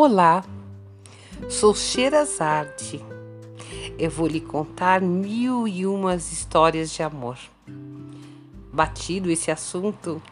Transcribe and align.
Olá, 0.00 0.44
sou 1.48 1.74
Sherazade. 1.74 3.04
Eu 3.98 4.08
vou 4.08 4.28
lhe 4.28 4.40
contar 4.40 5.00
mil 5.00 5.66
e 5.66 5.84
umas 5.84 6.30
histórias 6.30 6.92
de 6.92 7.02
amor. 7.02 7.36
Batido 8.72 9.28
esse 9.28 9.50
assunto, 9.50 10.22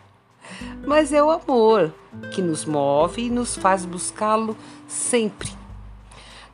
mas 0.86 1.12
é 1.12 1.20
o 1.20 1.32
amor 1.32 1.92
que 2.32 2.40
nos 2.40 2.64
move 2.64 3.22
e 3.22 3.28
nos 3.28 3.56
faz 3.56 3.84
buscá-lo 3.84 4.56
sempre, 4.86 5.50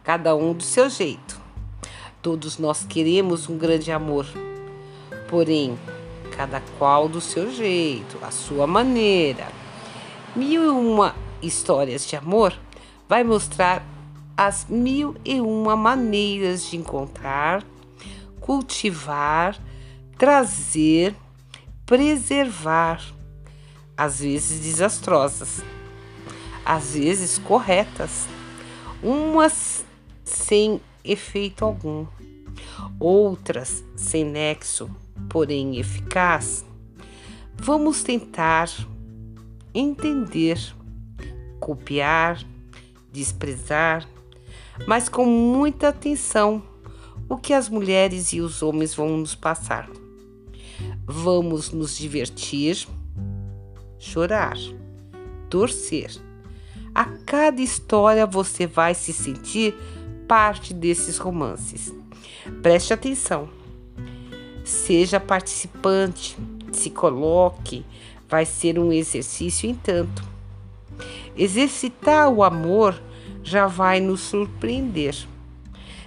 cada 0.02 0.34
um 0.34 0.54
do 0.54 0.62
seu 0.62 0.88
jeito. 0.88 1.38
Todos 2.22 2.56
nós 2.56 2.82
queremos 2.82 3.46
um 3.46 3.58
grande 3.58 3.92
amor, 3.92 4.24
porém, 5.28 5.78
cada 6.34 6.62
qual 6.78 7.10
do 7.10 7.20
seu 7.20 7.52
jeito, 7.52 8.16
a 8.22 8.30
sua 8.30 8.66
maneira. 8.66 9.48
Mil 10.34 10.64
e 10.64 10.68
uma 10.68 11.14
histórias 11.42 12.06
de 12.06 12.16
amor 12.16 12.58
vai 13.12 13.22
mostrar 13.22 13.86
as 14.34 14.64
mil 14.70 15.14
e 15.22 15.38
uma 15.38 15.76
maneiras 15.76 16.64
de 16.64 16.78
encontrar, 16.78 17.62
cultivar, 18.40 19.60
trazer, 20.16 21.14
preservar, 21.84 23.04
às 23.94 24.20
vezes 24.20 24.60
desastrosas, 24.60 25.62
às 26.64 26.94
vezes 26.94 27.36
corretas, 27.36 28.26
umas 29.02 29.84
sem 30.24 30.80
efeito 31.04 31.66
algum, 31.66 32.06
outras 32.98 33.84
sem 33.94 34.24
nexo, 34.24 34.88
porém 35.28 35.78
eficaz. 35.78 36.64
Vamos 37.58 38.02
tentar 38.02 38.70
entender, 39.74 40.58
copiar, 41.60 42.42
desprezar, 43.12 44.08
mas 44.86 45.08
com 45.08 45.26
muita 45.26 45.88
atenção 45.88 46.62
o 47.28 47.36
que 47.36 47.52
as 47.52 47.68
mulheres 47.68 48.32
e 48.32 48.40
os 48.40 48.62
homens 48.62 48.94
vão 48.94 49.18
nos 49.18 49.34
passar. 49.34 49.88
Vamos 51.04 51.70
nos 51.70 51.96
divertir, 51.96 52.86
chorar, 53.98 54.56
torcer. 55.48 56.10
A 56.94 57.04
cada 57.04 57.60
história 57.60 58.26
você 58.26 58.66
vai 58.66 58.94
se 58.94 59.12
sentir 59.12 59.74
parte 60.26 60.74
desses 60.74 61.18
romances. 61.18 61.92
Preste 62.62 62.92
atenção. 62.92 63.48
Seja 64.64 65.18
participante, 65.18 66.36
se 66.72 66.90
coloque, 66.90 67.84
vai 68.28 68.44
ser 68.44 68.78
um 68.78 68.92
exercício 68.92 69.68
em 69.68 69.74
tanto. 69.74 70.31
Exercitar 71.36 72.28
o 72.28 72.42
amor 72.42 73.00
já 73.42 73.66
vai 73.66 74.00
nos 74.00 74.20
surpreender. 74.20 75.16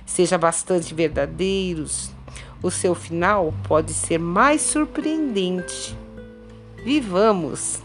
Seja 0.05 0.37
bastante 0.37 0.93
verdadeiros, 0.93 2.11
o 2.61 2.69
seu 2.69 2.95
final 2.95 3.53
pode 3.67 3.93
ser 3.93 4.19
mais 4.19 4.61
surpreendente. 4.61 5.95
Vivamos! 6.83 7.84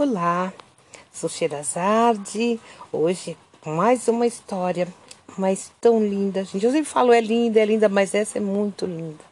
Olá, 0.00 0.50
sou 1.12 1.28
Sherazade. 1.28 2.58
Hoje 2.90 3.36
mais 3.66 4.08
uma 4.08 4.26
história, 4.26 4.88
mas 5.36 5.70
tão 5.78 6.02
linda. 6.02 6.42
Gente, 6.42 6.64
eu 6.64 6.72
sempre 6.72 6.90
falo 6.90 7.12
é 7.12 7.20
linda, 7.20 7.60
é 7.60 7.66
linda, 7.66 7.86
mas 7.86 8.14
essa 8.14 8.38
é 8.38 8.40
muito 8.40 8.86
linda. 8.86 9.22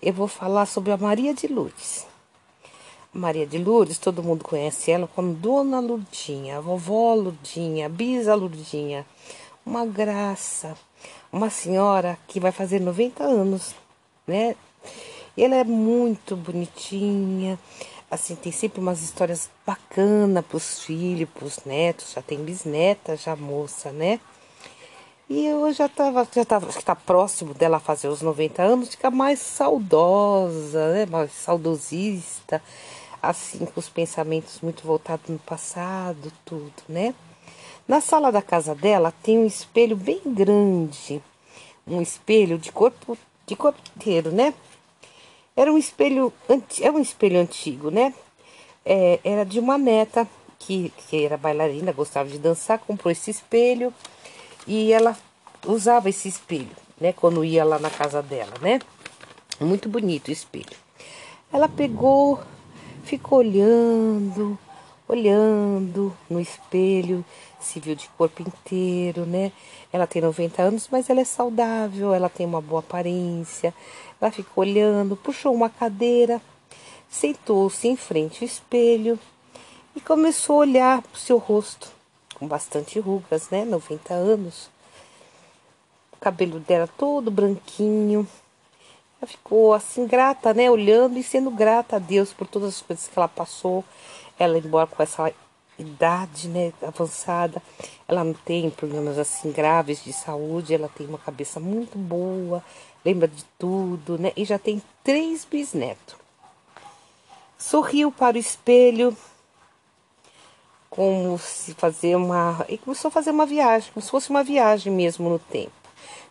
Eu 0.00 0.12
vou 0.12 0.28
falar 0.28 0.66
sobre 0.66 0.92
a 0.92 0.96
Maria 0.96 1.34
de 1.34 1.48
Lourdes. 1.48 2.06
Maria 3.12 3.44
de 3.44 3.58
Lourdes, 3.58 3.98
todo 3.98 4.22
mundo 4.22 4.44
conhece 4.44 4.92
ela 4.92 5.08
como 5.08 5.34
Dona 5.34 5.80
Lurdinha, 5.80 6.60
vovó 6.60 7.12
Lurdinha, 7.12 7.88
bisa 7.88 8.36
Lurdinha. 8.36 9.04
Uma 9.66 9.84
graça, 9.84 10.76
uma 11.32 11.50
senhora 11.50 12.16
que 12.28 12.38
vai 12.38 12.52
fazer 12.52 12.80
90 12.80 13.24
anos, 13.24 13.74
né? 14.24 14.54
E 15.36 15.42
ela 15.42 15.56
é 15.56 15.64
muito 15.64 16.36
bonitinha 16.36 17.58
assim, 18.12 18.34
tem 18.34 18.52
sempre 18.52 18.78
umas 18.78 19.02
histórias 19.02 19.48
bacanas 19.66 20.44
pros 20.44 20.80
filhos, 20.80 21.30
pros 21.30 21.64
netos, 21.64 22.12
já 22.12 22.20
tem 22.20 22.44
bisneta, 22.44 23.16
já 23.16 23.34
moça, 23.34 23.90
né? 23.90 24.20
E 25.30 25.46
eu 25.46 25.72
já 25.72 25.88
tava, 25.88 26.28
já 26.30 26.44
tava, 26.44 26.68
acho 26.68 26.76
que 26.76 26.84
tá 26.84 26.94
próximo 26.94 27.54
dela 27.54 27.80
fazer 27.80 28.08
os 28.08 28.20
90 28.20 28.62
anos, 28.62 28.90
fica 28.90 29.10
mais 29.10 29.38
saudosa, 29.38 30.92
né? 30.92 31.06
Mais 31.06 31.32
saudosista, 31.32 32.62
assim, 33.22 33.64
com 33.64 33.80
os 33.80 33.88
pensamentos 33.88 34.60
muito 34.60 34.86
voltados 34.86 35.30
no 35.30 35.38
passado, 35.38 36.30
tudo, 36.44 36.70
né? 36.86 37.14
Na 37.88 38.02
sala 38.02 38.30
da 38.30 38.42
casa 38.42 38.74
dela 38.74 39.10
tem 39.22 39.38
um 39.38 39.46
espelho 39.46 39.96
bem 39.96 40.20
grande, 40.26 41.22
um 41.86 42.02
espelho 42.02 42.58
de 42.58 42.70
corpo, 42.70 43.16
de 43.46 43.56
corpo 43.56 43.80
inteiro, 43.96 44.30
né? 44.30 44.52
Era 45.56 45.72
um 45.72 45.76
espelho, 45.78 46.32
é 46.80 46.90
um 46.90 46.98
espelho 46.98 47.38
antigo, 47.38 47.90
né? 47.90 48.14
É, 48.84 49.20
era 49.22 49.44
de 49.44 49.60
uma 49.60 49.76
neta 49.76 50.26
que, 50.58 50.92
que 50.96 51.24
era 51.24 51.36
bailarina, 51.36 51.92
gostava 51.92 52.28
de 52.28 52.38
dançar, 52.38 52.78
comprou 52.78 53.10
esse 53.10 53.30
espelho 53.30 53.92
e 54.66 54.92
ela 54.92 55.16
usava 55.66 56.08
esse 56.08 56.28
espelho, 56.28 56.74
né? 57.00 57.12
Quando 57.12 57.44
ia 57.44 57.64
lá 57.64 57.78
na 57.78 57.90
casa 57.90 58.22
dela, 58.22 58.54
né? 58.60 58.80
Muito 59.60 59.88
bonito 59.88 60.28
o 60.28 60.32
espelho. 60.32 60.76
Ela 61.52 61.68
pegou, 61.68 62.40
ficou 63.04 63.40
olhando, 63.40 64.58
olhando 65.08 66.16
no 66.28 66.40
espelho, 66.40 67.24
se 67.60 67.80
viu 67.80 67.94
de 67.94 68.08
corpo 68.10 68.42
inteiro, 68.42 69.24
né? 69.26 69.52
Ela 69.92 70.06
tem 70.06 70.22
90 70.22 70.62
anos, 70.62 70.88
mas 70.90 71.10
ela 71.10 71.20
é 71.20 71.24
saudável, 71.24 72.14
ela 72.14 72.28
tem 72.28 72.46
uma 72.46 72.60
boa 72.60 72.80
aparência. 72.80 73.74
Ela 74.20 74.30
ficou 74.30 74.62
olhando, 74.62 75.16
puxou 75.16 75.54
uma 75.54 75.68
cadeira, 75.68 76.40
sentou-se 77.10 77.86
em 77.86 77.96
frente 77.96 78.42
ao 78.42 78.48
espelho 78.48 79.18
e 79.94 80.00
começou 80.00 80.56
a 80.56 80.60
olhar 80.60 81.02
para 81.02 81.14
o 81.14 81.18
seu 81.18 81.38
rosto, 81.38 81.88
com 82.34 82.46
bastante 82.46 82.98
rugas, 82.98 83.50
né? 83.50 83.64
90 83.64 84.14
anos. 84.14 84.70
O 86.12 86.16
cabelo 86.16 86.58
dela 86.60 86.88
todo 86.96 87.30
branquinho. 87.30 88.26
Ela 89.20 89.28
ficou 89.28 89.74
assim 89.74 90.06
grata, 90.06 90.54
né? 90.54 90.70
Olhando 90.70 91.18
e 91.18 91.22
sendo 91.22 91.50
grata 91.50 91.96
a 91.96 91.98
Deus 91.98 92.32
por 92.32 92.46
todas 92.46 92.70
as 92.70 92.80
coisas 92.80 93.06
que 93.06 93.18
ela 93.18 93.28
passou. 93.28 93.84
Ela, 94.42 94.58
embora 94.58 94.86
com 94.86 95.02
essa 95.02 95.32
idade 95.78 96.48
né, 96.48 96.72
avançada, 96.82 97.62
ela 98.08 98.24
não 98.24 98.34
tem 98.34 98.68
problemas 98.70 99.18
assim 99.18 99.52
graves 99.52 100.02
de 100.02 100.12
saúde, 100.12 100.74
ela 100.74 100.88
tem 100.88 101.06
uma 101.06 101.18
cabeça 101.18 101.60
muito 101.60 101.96
boa, 101.96 102.62
lembra 103.04 103.28
de 103.28 103.44
tudo, 103.58 104.18
né? 104.18 104.32
E 104.36 104.44
já 104.44 104.58
tem 104.58 104.82
três 105.04 105.44
bisnetos. 105.44 106.16
Sorriu 107.58 108.10
para 108.10 108.36
o 108.36 108.40
espelho, 108.40 109.16
como 110.90 111.38
se 111.38 111.72
fazer 111.74 112.16
uma. 112.16 112.66
E 112.68 112.76
começou 112.76 113.08
a 113.08 113.12
fazer 113.12 113.30
uma 113.30 113.46
viagem, 113.46 113.92
como 113.92 114.04
se 114.04 114.10
fosse 114.10 114.30
uma 114.30 114.42
viagem 114.42 114.92
mesmo 114.92 115.28
no 115.28 115.38
tempo. 115.38 115.72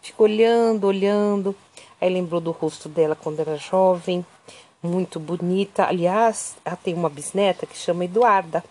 Ficou 0.02 0.26
olhando, 0.28 0.86
olhando. 0.86 1.56
Aí 2.00 2.12
lembrou 2.12 2.42
do 2.42 2.52
rosto 2.52 2.90
dela 2.90 3.16
quando 3.16 3.40
era 3.40 3.56
jovem, 3.58 4.26
muito 4.82 5.20
bonita. 5.20 5.86
Aliás, 5.86 6.56
ela 6.66 6.76
tem 6.76 6.94
uma 6.94 7.10
bisneta 7.10 7.66
que 7.66 7.78
chama 7.78 8.06
Eduarda. 8.06 8.64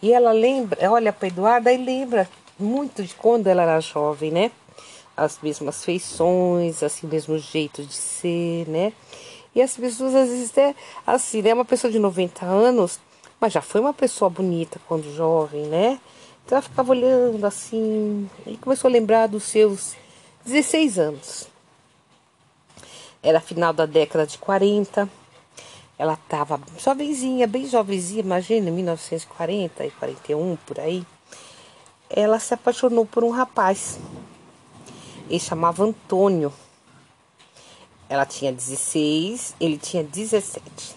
E 0.00 0.12
ela 0.12 0.32
lembra, 0.32 0.90
olha 0.90 1.12
para 1.12 1.28
Eduarda 1.28 1.72
e 1.72 1.76
lembra 1.76 2.28
muito 2.58 3.02
de 3.02 3.14
quando 3.14 3.46
ela 3.46 3.62
era 3.62 3.80
jovem, 3.80 4.30
né? 4.30 4.50
As 5.16 5.38
mesmas 5.42 5.84
feições, 5.84 6.82
assim, 6.82 7.06
mesmo 7.06 7.38
jeito 7.38 7.82
de 7.82 7.94
ser, 7.94 8.66
né? 8.68 8.92
E 9.54 9.60
as 9.60 9.76
pessoas 9.76 10.14
às 10.14 10.28
vezes 10.28 10.50
até 10.50 10.74
assim, 11.06 11.42
né? 11.42 11.52
Uma 11.52 11.64
pessoa 11.64 11.92
de 11.92 11.98
90 11.98 12.44
anos, 12.44 12.98
mas 13.38 13.52
já 13.52 13.60
foi 13.60 13.80
uma 13.80 13.92
pessoa 13.92 14.30
bonita 14.30 14.80
quando 14.88 15.14
jovem, 15.14 15.66
né? 15.66 16.00
Então 16.44 16.56
ela 16.56 16.62
ficava 16.62 16.90
olhando 16.90 17.44
assim 17.44 18.28
e 18.46 18.56
começou 18.56 18.88
a 18.88 18.92
lembrar 18.92 19.28
dos 19.28 19.44
seus 19.44 19.94
16 20.44 20.98
anos. 20.98 21.51
Era 23.22 23.40
final 23.40 23.72
da 23.72 23.86
década 23.86 24.26
de 24.26 24.38
40 24.38 25.08
ela 26.02 26.14
estava 26.14 26.60
jovenzinha, 26.78 27.46
bem 27.46 27.64
jovenzinha, 27.64 28.22
imagina, 28.22 28.72
1940 28.72 29.86
e 29.86 29.90
41 29.92 30.56
por 30.66 30.80
aí. 30.80 31.06
Ela 32.10 32.40
se 32.40 32.52
apaixonou 32.52 33.06
por 33.06 33.22
um 33.22 33.30
rapaz. 33.30 34.00
Ele 35.28 35.38
chamava 35.38 35.84
Antônio. 35.84 36.52
Ela 38.08 38.26
tinha 38.26 38.52
16, 38.52 39.54
ele 39.60 39.78
tinha 39.78 40.02
17. 40.02 40.96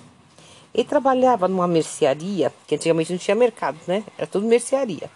Ele 0.73 0.83
trabalhava 0.83 1.47
numa 1.47 1.67
mercearia, 1.67 2.51
que 2.65 2.73
antigamente 2.73 3.11
não 3.11 3.19
tinha 3.19 3.35
mercado, 3.35 3.77
né? 3.85 4.03
Era 4.17 4.25
tudo 4.25 4.47
mercearia. 4.47 5.09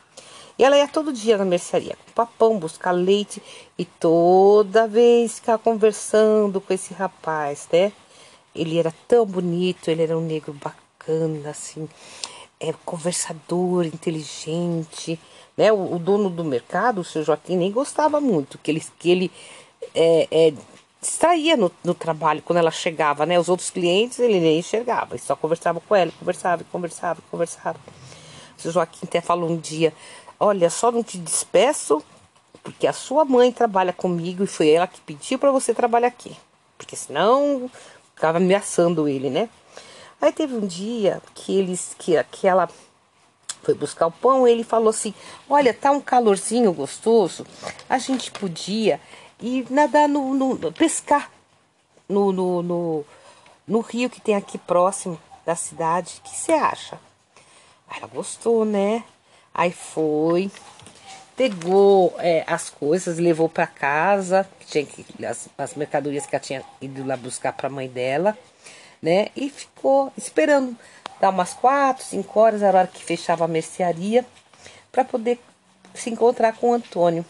E 0.59 0.63
ela 0.65 0.77
ia 0.77 0.89
todo 0.89 1.13
dia 1.13 1.38
na 1.38 1.45
mercearia, 1.45 1.95
com 2.06 2.11
papão, 2.11 2.59
buscar 2.59 2.91
leite 2.91 3.41
e 3.77 3.85
toda 3.85 4.89
vez 4.89 5.35
ficar 5.35 5.57
conversando 5.57 6.59
com 6.59 6.73
esse 6.73 6.94
rapaz, 6.94 7.65
né? 7.71 7.94
Ele 8.53 8.77
era 8.77 8.94
tão 9.07 9.25
bonito, 9.25 9.89
ele 9.89 10.03
era 10.03 10.17
um 10.17 10.21
negro 10.21 10.51
bacana, 10.51 11.50
assim, 11.50 11.88
é, 12.59 12.73
conversador, 12.83 13.85
inteligente, 13.85 15.17
né? 15.56 15.71
O, 15.71 15.95
o 15.95 15.97
dono 15.97 16.29
do 16.29 16.44
mercado, 16.44 17.00
o 17.00 17.06
seu 17.06 17.23
Joaquim, 17.23 17.56
nem 17.56 17.71
gostava 17.71 18.19
muito, 18.19 18.57
que 18.57 18.69
ele, 18.69 18.83
que 19.00 19.09
ele 19.09 19.31
é, 19.95 20.27
é, 20.29 20.53
distraía 21.01 21.56
no, 21.56 21.71
no, 21.81 21.94
trabalho 21.94 22.41
quando 22.41 22.57
ela 22.57 22.71
chegava, 22.71 23.25
né? 23.25 23.39
Os 23.39 23.47
outros 23.47 23.69
clientes 23.69 24.19
ele 24.19 24.41
nem 24.41 24.59
enxergava, 24.59 25.15
ele 25.15 25.23
só 25.23 25.38
conversava 25.38 25.79
com 25.79 25.95
ela, 25.95 26.11
conversava, 26.19 26.65
conversava, 26.69 27.21
conversava. 27.31 27.79
O 28.65 28.71
Joaquim 28.71 29.06
até 29.06 29.21
falou 29.21 29.50
um 29.50 29.56
dia: 29.56 29.94
Olha, 30.39 30.69
só 30.69 30.91
não 30.91 31.03
te 31.03 31.18
despeço 31.18 32.01
porque 32.63 32.88
a 32.88 32.94
sua 32.94 33.25
mãe 33.25 33.51
trabalha 33.51 33.91
comigo 33.91 34.44
e 34.44 34.47
foi 34.47 34.69
ela 34.69 34.88
que 34.88 35.01
pediu 35.01 35.38
para 35.38 35.51
você 35.51 35.74
trabalhar 35.74 36.07
aqui. 36.07 36.36
Porque 36.77 36.95
senão 36.95 37.69
ficava 38.15 38.38
ameaçando 38.38 39.07
ele, 39.07 39.30
né? 39.30 39.50
Aí 40.21 40.31
teve 40.31 40.56
um 40.56 40.65
dia 40.65 41.21
que 41.33 41.57
eles 41.57 41.95
que, 41.97 42.21
que 42.31 42.47
ela 42.47 42.69
foi 43.63 43.74
buscar 43.74 44.07
o 44.07 44.12
pão, 44.12 44.47
ele 44.47 44.63
falou 44.63 44.89
assim: 44.89 45.13
"Olha, 45.50 45.74
tá 45.74 45.91
um 45.91 46.01
calorzinho 46.01 46.71
gostoso. 46.74 47.45
A 47.89 47.97
gente 47.97 48.31
podia 48.31 49.00
ir 49.42 49.65
nadar 49.69 50.07
no, 50.07 50.33
no 50.33 50.71
pescar 50.71 51.31
no, 52.07 52.31
no, 52.31 52.62
no, 52.62 53.06
no 53.68 53.80
rio 53.81 54.09
que 54.09 54.21
tem 54.21 54.35
aqui 54.35 54.57
próximo 54.57 55.19
da 55.45 55.56
cidade. 55.56 56.15
O 56.19 56.30
que 56.30 56.35
você 56.35 56.53
acha?" 56.53 57.00
Ela 57.89 58.07
gostou, 58.07 58.63
né? 58.63 59.03
Aí 59.54 59.72
foi, 59.72 60.51
pegou 61.36 62.16
é, 62.19 62.44
as 62.48 62.69
coisas, 62.69 63.18
levou 63.18 63.48
para 63.50 63.66
casa, 63.66 64.48
tinha 64.66 64.86
que, 64.86 65.06
as, 65.25 65.50
as 65.57 65.74
mercadorias 65.75 66.25
que 66.25 66.36
ela 66.36 66.44
tinha 66.44 66.63
ido 66.81 67.06
lá 67.06 67.16
buscar 67.18 67.54
para 67.54 67.68
a 67.68 67.72
mãe 67.72 67.88
dela, 67.88 68.38
né? 69.01 69.30
E 69.36 69.50
ficou 69.50 70.12
esperando 70.18 70.75
dar 71.19 71.30
umas 71.30 71.54
quatro, 71.54 72.04
cinco 72.04 72.40
horas, 72.40 72.62
era 72.62 72.78
a 72.78 72.81
hora 72.81 72.88
que 72.88 73.04
fechava 73.04 73.46
a 73.46 73.48
mercearia, 73.48 74.25
para 74.92 75.04
poder 75.04 75.40
se 75.94 76.10
encontrar 76.10 76.54
com 76.54 76.72
o 76.72 76.74
Antônio. 76.74 77.25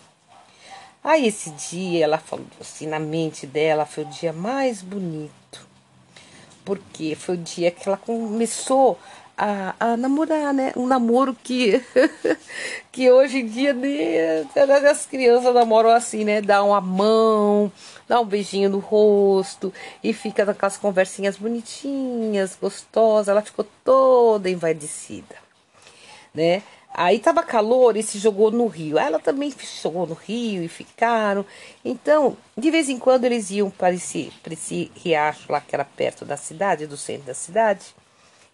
Aí 1.03 1.27
esse 1.27 1.49
dia 1.51 2.03
ela 2.03 2.17
falou 2.17 2.45
assim, 2.59 2.87
na 2.87 2.99
mente 2.99 3.47
dela, 3.47 3.85
foi 3.85 4.03
o 4.03 4.09
dia 4.09 4.33
mais 4.33 4.81
bonito. 4.81 5.67
Porque 6.65 7.15
foi 7.15 7.35
o 7.35 7.37
dia 7.37 7.71
que 7.71 7.87
ela 7.87 7.97
começou 7.97 8.99
a, 9.39 9.73
a 9.79 9.97
namorar, 9.97 10.53
né? 10.53 10.73
Um 10.75 10.85
namoro 10.85 11.33
que, 11.33 11.81
que 12.91 13.09
hoje 13.09 13.39
em 13.39 13.47
dia 13.47 13.73
né, 13.73 14.45
as 14.91 15.05
crianças 15.05 15.53
namoram 15.53 15.89
assim, 15.89 16.25
né? 16.25 16.41
Dá 16.41 16.61
uma 16.61 16.81
mão, 16.81 17.71
dá 18.05 18.19
um 18.19 18.25
beijinho 18.25 18.69
no 18.69 18.79
rosto 18.79 19.73
e 20.03 20.11
fica 20.11 20.43
naquelas 20.43 20.75
conversinhas 20.75 21.37
bonitinhas, 21.37 22.57
gostosas. 22.59 23.29
Ela 23.29 23.41
ficou 23.41 23.65
toda 23.81 24.49
envaidecida, 24.49 25.35
né? 26.33 26.61
Aí 26.93 27.17
tava 27.19 27.41
calor 27.41 27.95
e 27.95 28.03
se 28.03 28.19
jogou 28.19 28.51
no 28.51 28.67
rio. 28.67 28.99
Ela 28.99 29.19
também 29.19 29.51
se 29.51 29.81
jogou 29.81 30.05
no 30.05 30.15
rio 30.15 30.61
e 30.61 30.67
ficaram. 30.67 31.45
Então, 31.85 32.35
de 32.57 32.69
vez 32.69 32.89
em 32.89 32.99
quando 32.99 33.23
eles 33.23 33.51
iam 33.51 33.69
para 33.69 33.93
esse, 33.93 34.33
para 34.43 34.51
esse 34.51 34.91
riacho 34.95 35.49
lá 35.49 35.61
que 35.61 35.73
era 35.73 35.85
perto 35.85 36.25
da 36.25 36.35
cidade, 36.35 36.87
do 36.87 36.97
centro 36.97 37.27
da 37.27 37.33
cidade 37.33 37.95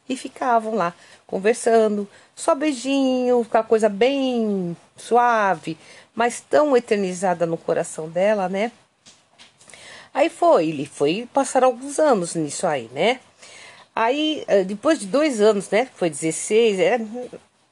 e 0.08 0.16
ficavam 0.16 0.76
lá 0.76 0.94
conversando, 1.26 2.08
só 2.36 2.54
beijinho, 2.54 3.42
aquela 3.42 3.64
coisa 3.64 3.90
bem 3.90 4.78
suave, 4.96 5.78
mas 6.14 6.42
tão 6.42 6.78
eternizada 6.78 7.46
no 7.46 7.58
coração 7.58 8.10
dela, 8.10 8.48
né? 8.48 8.72
Aí 10.14 10.30
foi, 10.30 10.70
ele 10.70 10.86
foi 10.86 11.28
passar 11.34 11.64
alguns 11.64 12.00
anos 12.00 12.36
nisso 12.36 12.66
aí, 12.66 12.90
né? 12.94 13.20
Aí, 13.94 14.44
eh, 14.48 14.64
depois 14.64 15.00
de 15.00 15.08
dois 15.08 15.42
anos, 15.42 15.70
né? 15.70 15.90
Foi 15.96 16.10
16, 16.10 16.80
é, 16.80 17.00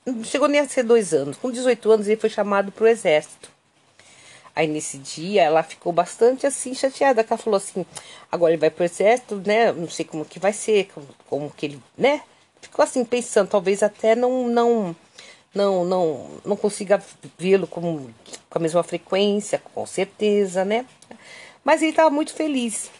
não 0.05 0.23
chegou 0.23 0.47
nem 0.47 0.59
a 0.59 0.67
ser 0.67 0.83
dois 0.83 1.13
anos. 1.13 1.37
Com 1.37 1.51
18 1.51 1.91
anos, 1.91 2.07
ele 2.07 2.19
foi 2.19 2.29
chamado 2.29 2.71
para 2.71 2.83
o 2.83 2.87
exército. 2.87 3.49
Aí 4.55 4.67
nesse 4.67 4.97
dia 4.99 5.43
ela 5.43 5.63
ficou 5.63 5.91
bastante 5.91 6.45
assim 6.45 6.75
chateada, 6.75 7.23
que 7.23 7.33
ela 7.33 7.41
falou 7.41 7.57
assim, 7.57 7.85
agora 8.31 8.53
ele 8.53 8.59
vai 8.59 8.69
pro 8.69 8.83
exército, 8.83 9.41
né? 9.45 9.71
Não 9.71 9.89
sei 9.89 10.05
como 10.05 10.23
que 10.25 10.39
vai 10.39 10.53
ser, 10.53 10.89
como, 10.93 11.07
como 11.27 11.51
que 11.51 11.65
ele, 11.65 11.83
né? 11.97 12.21
Ficou 12.61 12.83
assim 12.83 13.03
pensando, 13.03 13.49
talvez 13.49 13.81
até 13.81 14.15
não 14.15 14.47
não 14.47 14.95
não 15.53 15.85
não 15.85 16.29
não 16.45 16.55
consiga 16.55 17.03
vê-lo 17.37 17.67
com, 17.67 18.07
com 18.49 18.57
a 18.57 18.59
mesma 18.59 18.83
frequência, 18.83 19.61
com 19.73 19.85
certeza, 19.85 20.63
né? 20.63 20.85
Mas 21.63 21.81
ele 21.81 21.91
estava 21.91 22.09
muito 22.09 22.33
feliz. 22.33 22.91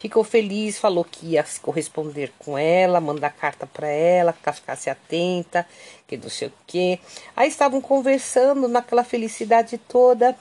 Ficou 0.00 0.24
feliz, 0.24 0.78
falou 0.78 1.04
que 1.04 1.26
ia 1.26 1.44
se 1.44 1.60
corresponder 1.60 2.32
com 2.38 2.56
ela, 2.56 3.02
mandar 3.02 3.30
carta 3.34 3.66
para 3.66 3.86
ela, 3.86 4.32
que 4.32 4.38
ela 4.42 4.54
ficasse 4.54 4.88
atenta, 4.88 5.66
que 6.08 6.16
não 6.16 6.30
sei 6.30 6.48
o 6.48 6.52
quê. 6.66 6.98
Aí 7.36 7.46
estavam 7.46 7.82
conversando 7.82 8.66
naquela 8.66 9.04
felicidade 9.04 9.76
toda, 9.76 10.34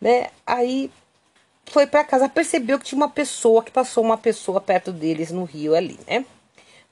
né? 0.00 0.30
Aí 0.46 0.90
foi 1.66 1.86
para 1.86 2.02
casa, 2.02 2.30
percebeu 2.30 2.78
que 2.78 2.86
tinha 2.86 2.96
uma 2.96 3.10
pessoa, 3.10 3.62
que 3.62 3.70
passou 3.70 4.02
uma 4.02 4.16
pessoa 4.16 4.58
perto 4.58 4.90
deles 4.90 5.30
no 5.30 5.44
rio 5.44 5.74
ali, 5.74 6.00
né? 6.06 6.24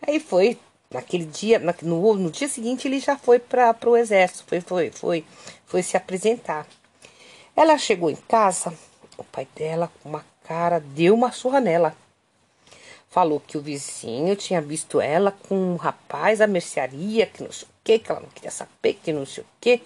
Aí 0.07 0.21
foi, 0.21 0.59
naquele 0.91 1.25
dia, 1.25 1.59
no, 1.81 2.15
no 2.15 2.31
dia 2.31 2.47
seguinte 2.47 2.87
ele 2.87 3.01
já 3.01 3.17
foi 3.17 3.39
para 3.39 3.75
o 3.87 3.97
exército, 3.97 4.45
foi, 4.47 4.61
foi, 4.61 4.91
foi, 4.91 5.25
foi 5.65 5.83
se 5.83 5.97
apresentar. 5.97 6.67
Ela 7.57 7.79
chegou 7.79 8.11
em 8.11 8.17
casa, 8.17 8.71
o 9.17 9.25
pai 9.25 9.49
dela 9.57 9.91
com 10.03 10.11
uma 10.11 10.34
cara, 10.45 10.79
deu 10.79 11.15
uma 11.15 11.33
surra 11.33 11.61
nela. 11.61 11.97
Falou 13.11 13.41
que 13.41 13.57
o 13.57 13.61
vizinho 13.61 14.35
tinha 14.37 14.61
visto 14.61 15.01
ela 15.01 15.31
com 15.31 15.55
um 15.55 15.77
rapaz 15.77 16.39
da 16.39 16.47
mercearia, 16.47 17.27
que 17.27 17.43
não 17.43 17.53
sei 17.53 17.69
o 17.69 17.71
que, 17.83 17.99
que 17.99 18.11
ela 18.11 18.21
não 18.21 18.29
queria 18.29 18.51
saber, 18.51 18.95
que 18.95 19.13
não 19.13 19.27
sei 19.27 19.45
o 19.45 19.47
que. 19.61 19.83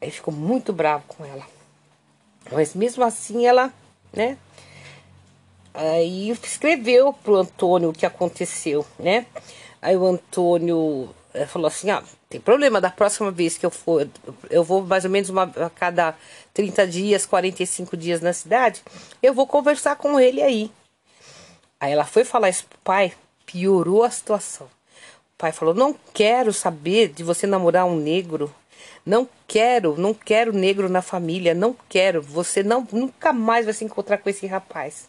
Aí 0.00 0.10
ficou 0.10 0.32
muito 0.32 0.72
bravo 0.72 1.04
com 1.08 1.24
ela. 1.24 1.46
Mas 2.50 2.74
mesmo 2.74 3.04
assim 3.04 3.46
ela, 3.46 3.72
né? 4.12 4.36
Aí 5.74 6.30
escreveu 6.30 7.12
pro 7.12 7.36
Antônio 7.36 7.90
o 7.90 7.92
que 7.92 8.06
aconteceu, 8.06 8.84
né? 8.98 9.26
Aí 9.80 9.96
o 9.96 10.04
Antônio 10.04 11.08
eh, 11.34 11.46
falou 11.46 11.68
assim: 11.68 11.90
ah, 11.90 12.02
tem 12.28 12.40
problema, 12.40 12.80
da 12.80 12.90
próxima 12.90 13.30
vez 13.30 13.56
que 13.58 13.66
eu 13.66 13.70
for, 13.70 14.08
eu 14.50 14.64
vou 14.64 14.82
mais 14.82 15.04
ou 15.04 15.10
menos 15.10 15.30
uma, 15.30 15.44
a 15.44 15.70
cada 15.70 16.14
30 16.54 16.86
dias, 16.86 17.26
45 17.26 17.96
dias 17.96 18.20
na 18.20 18.32
cidade, 18.32 18.82
eu 19.22 19.34
vou 19.34 19.46
conversar 19.46 19.96
com 19.96 20.18
ele 20.18 20.42
aí. 20.42 20.70
Aí 21.80 21.92
ela 21.92 22.04
foi 22.04 22.24
falar 22.24 22.48
isso 22.48 22.66
pro 22.66 22.78
pai, 22.80 23.12
piorou 23.46 24.02
a 24.02 24.10
situação. 24.10 24.66
O 24.66 25.38
pai 25.38 25.52
falou: 25.52 25.74
Não 25.74 25.94
quero 26.12 26.52
saber 26.52 27.08
de 27.08 27.22
você 27.22 27.46
namorar 27.46 27.86
um 27.86 27.96
negro. 27.96 28.52
Não 29.04 29.28
quero, 29.46 29.96
não 29.96 30.12
quero 30.12 30.52
negro 30.52 30.88
na 30.88 31.00
família, 31.00 31.54
não 31.54 31.74
quero. 31.88 32.20
Você 32.20 32.62
não 32.62 32.86
nunca 32.92 33.32
mais 33.32 33.64
vai 33.64 33.72
se 33.72 33.84
encontrar 33.84 34.18
com 34.18 34.28
esse 34.28 34.46
rapaz. 34.46 35.08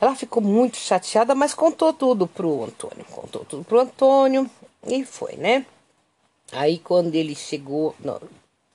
Ela 0.00 0.14
ficou 0.14 0.42
muito 0.42 0.76
chateada, 0.76 1.34
mas 1.34 1.54
contou 1.54 1.92
tudo 1.92 2.26
pro 2.26 2.64
Antônio. 2.64 3.04
Contou 3.10 3.44
tudo 3.44 3.64
pro 3.64 3.80
Antônio 3.80 4.48
e 4.86 5.04
foi, 5.04 5.34
né? 5.34 5.66
Aí 6.52 6.78
quando 6.78 7.14
ele 7.14 7.34
chegou 7.34 7.94
no, 7.98 8.20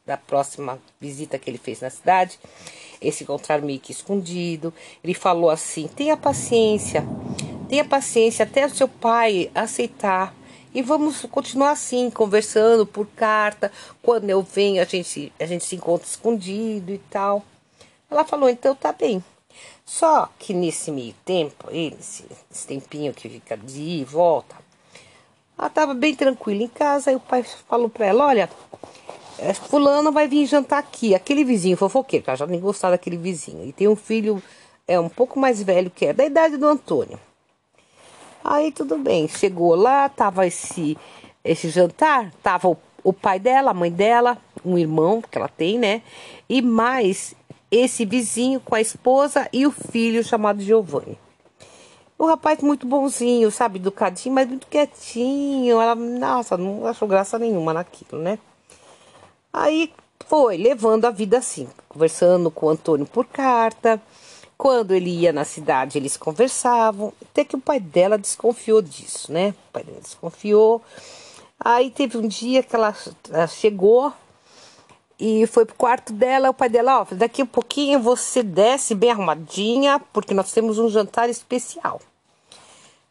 da 0.05 0.17
próxima 0.17 0.79
visita 0.99 1.39
que 1.39 1.49
ele 1.49 1.57
fez 1.57 1.81
na 1.81 1.89
cidade, 1.89 2.37
esse 3.01 3.23
encontraram 3.23 3.65
meio 3.65 3.79
que 3.79 3.91
escondido. 3.91 4.73
Ele 5.03 5.13
falou 5.13 5.49
assim: 5.49 5.87
tenha 5.87 6.17
paciência, 6.17 7.05
tenha 7.69 7.85
paciência 7.85 8.43
até 8.43 8.65
o 8.65 8.69
seu 8.69 8.87
pai 8.87 9.49
aceitar. 9.55 10.33
E 10.73 10.81
vamos 10.81 11.21
continuar 11.21 11.71
assim, 11.71 12.09
conversando 12.09 12.85
por 12.85 13.05
carta. 13.07 13.71
Quando 14.01 14.29
eu 14.29 14.41
venho, 14.41 14.81
a 14.81 14.85
gente, 14.85 15.31
a 15.39 15.45
gente 15.45 15.63
se 15.63 15.75
encontra 15.75 16.07
escondido 16.07 16.91
e 16.91 16.97
tal. 16.97 17.43
Ela 18.09 18.25
falou: 18.25 18.49
então 18.49 18.75
tá 18.75 18.91
bem. 18.91 19.23
Só 19.85 20.29
que 20.39 20.53
nesse 20.53 20.91
meio 20.91 21.13
tempo, 21.25 21.69
nesse, 21.71 22.25
tempinho 22.67 23.13
que 23.13 23.29
fica 23.29 23.57
de 23.57 23.81
ir 23.81 24.01
e 24.01 24.05
volta, 24.05 24.55
ela 25.57 25.67
estava 25.67 25.93
bem 25.93 26.15
tranquila 26.15 26.63
em 26.63 26.67
casa. 26.67 27.11
E 27.11 27.15
o 27.15 27.19
pai 27.19 27.43
falou 27.43 27.89
para 27.89 28.05
ela: 28.05 28.25
Olha, 28.25 28.49
é, 29.37 29.53
Fulano 29.53 30.11
vai 30.11 30.27
vir 30.27 30.45
jantar 30.45 30.79
aqui. 30.79 31.13
Aquele 31.13 31.43
vizinho 31.43 31.77
fofoqueiro, 31.77 32.23
que 32.23 32.29
ela 32.29 32.37
já 32.37 32.47
nem 32.47 32.59
gostava 32.59 32.91
daquele 32.93 33.17
vizinho. 33.17 33.65
E 33.65 33.71
tem 33.73 33.87
um 33.87 33.95
filho 33.95 34.41
é 34.87 34.99
um 34.99 35.09
pouco 35.09 35.39
mais 35.39 35.61
velho 35.61 35.89
que 35.89 36.05
é, 36.05 36.13
da 36.13 36.25
idade 36.25 36.57
do 36.57 36.67
Antônio. 36.67 37.19
Aí 38.43 38.71
tudo 38.71 38.97
bem, 38.97 39.27
chegou 39.27 39.73
lá, 39.75 40.09
tava 40.09 40.45
esse, 40.45 40.97
esse 41.43 41.69
jantar, 41.69 42.31
tava 42.43 42.67
o, 42.67 42.77
o 43.01 43.13
pai 43.13 43.39
dela, 43.39 43.71
a 43.71 43.73
mãe 43.73 43.89
dela, 43.89 44.37
um 44.65 44.77
irmão 44.77 45.21
que 45.21 45.37
ela 45.37 45.47
tem, 45.47 45.79
né? 45.79 46.01
E 46.49 46.61
mais 46.61 47.33
esse 47.73 48.05
vizinho 48.05 48.59
com 48.59 48.75
a 48.75 48.81
esposa 48.81 49.49
e 49.51 49.65
o 49.65 49.71
filho 49.71 50.23
chamado 50.23 50.61
Giovanni. 50.61 51.17
O 52.17 52.27
rapaz 52.27 52.61
muito 52.61 52.85
bonzinho, 52.85 53.49
sabe, 53.49 53.79
educadinho, 53.79 54.35
mas 54.35 54.47
muito 54.47 54.67
quietinho. 54.67 55.81
Ela, 55.81 55.95
nossa, 55.95 56.55
não 56.55 56.85
achou 56.85 57.07
graça 57.07 57.39
nenhuma 57.39 57.73
naquilo, 57.73 58.21
né? 58.21 58.37
Aí 59.51 59.91
foi 60.27 60.55
levando 60.57 61.05
a 61.05 61.11
vida 61.11 61.39
assim, 61.39 61.67
conversando 61.89 62.51
com 62.51 62.67
o 62.67 62.69
Antônio 62.69 63.07
por 63.07 63.25
carta. 63.25 63.99
Quando 64.55 64.93
ele 64.93 65.09
ia 65.09 65.33
na 65.33 65.43
cidade, 65.43 65.97
eles 65.97 66.15
conversavam. 66.15 67.11
Até 67.21 67.43
que 67.43 67.55
o 67.55 67.59
pai 67.59 67.79
dela 67.79 68.17
desconfiou 68.17 68.81
disso, 68.81 69.31
né? 69.31 69.55
O 69.69 69.73
pai 69.73 69.83
dela 69.83 69.99
desconfiou. 69.99 70.81
Aí 71.59 71.89
teve 71.89 72.17
um 72.17 72.27
dia 72.27 72.61
que 72.61 72.75
ela, 72.75 72.95
chegou 73.47 74.13
e 75.25 75.47
foi 75.47 75.63
pro 75.63 75.75
quarto 75.75 76.11
dela. 76.11 76.49
O 76.49 76.53
pai 76.53 76.67
dela, 76.67 76.99
ó, 76.99 77.15
daqui 77.15 77.41
a 77.41 77.45
pouquinho 77.45 77.97
você 77.97 78.43
desce 78.43 78.93
bem 78.93 79.09
arrumadinha, 79.09 80.01
porque 80.11 80.33
nós 80.33 80.51
temos 80.51 80.77
um 80.77 80.89
jantar 80.89 81.29
especial. 81.29 82.01